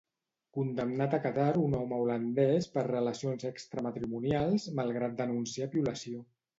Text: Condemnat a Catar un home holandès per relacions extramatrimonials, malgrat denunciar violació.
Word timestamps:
Condemnat 0.57 1.13
a 1.17 1.19
Catar 1.25 1.49
un 1.65 1.75
home 1.81 2.01
holandès 2.05 2.71
per 2.79 2.87
relacions 2.89 3.49
extramatrimonials, 3.53 4.69
malgrat 4.83 5.19
denunciar 5.25 5.75
violació. 5.81 6.31